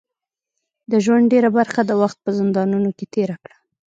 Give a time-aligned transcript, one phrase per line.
[0.91, 3.55] د ژوند ډیره برخه د وخت په زندانونو کې تېره کړه.